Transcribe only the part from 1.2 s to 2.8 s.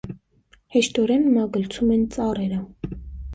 մագլցում են ծառերը։